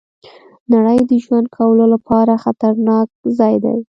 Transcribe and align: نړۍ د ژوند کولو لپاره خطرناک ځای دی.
نړۍ 0.73 0.99
د 1.09 1.11
ژوند 1.23 1.47
کولو 1.57 1.85
لپاره 1.93 2.41
خطرناک 2.43 3.07
ځای 3.37 3.55
دی. 3.63 3.77